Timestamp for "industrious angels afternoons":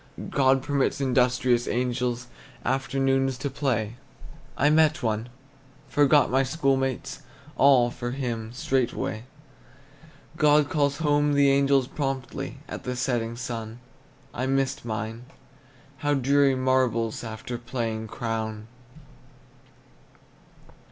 0.99-3.37